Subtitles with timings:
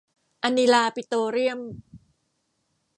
[0.43, 1.59] อานีลาปิโตรเลียม